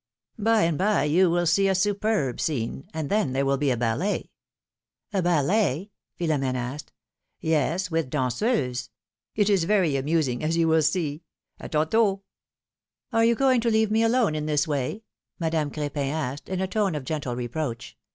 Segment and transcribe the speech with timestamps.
[0.39, 3.77] By and by you will see a superb scene, and then there will be a
[3.77, 4.31] ballet."
[5.11, 6.91] ballet?" Philomene asked.
[7.39, 8.89] Yes, with danseuses.
[9.35, 11.21] It is very amusing, as you will see!
[11.61, 12.21] dtantdt!^^
[13.13, 15.03] ^^Are you going to leave me alone in this way?"
[15.37, 17.95] Mad ame Crepiii asked, in a tone of gentle reproach.